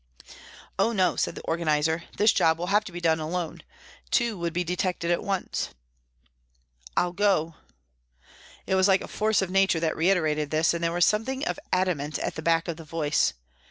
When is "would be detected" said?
4.35-5.11